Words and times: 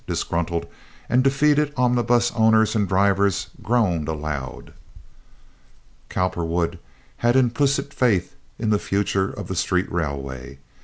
Disgruntled 0.07 0.65
and 1.09 1.23
defeated 1.23 1.71
omnibus 1.77 2.31
owners 2.31 2.75
and 2.75 2.87
drivers 2.87 3.49
groaned 3.61 4.07
aloud. 4.07 4.73
Cowperwood 6.09 6.79
had 7.17 7.35
implicit 7.35 7.93
faith 7.93 8.35
in 8.57 8.71
the 8.71 8.79
future 8.79 9.29
of 9.29 9.47
the 9.47 9.55
street 9.55 9.91
railway. 9.91 10.57